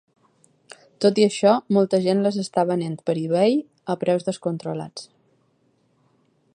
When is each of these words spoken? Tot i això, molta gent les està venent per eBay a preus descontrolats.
Tot 1.05 1.19
i 1.23 1.25
això, 1.25 1.51
molta 1.77 1.99
gent 2.07 2.23
les 2.27 2.39
està 2.45 2.65
venent 2.71 2.97
per 3.09 3.15
eBay 3.25 3.57
a 3.95 3.97
preus 4.05 4.27
descontrolats. 4.31 5.07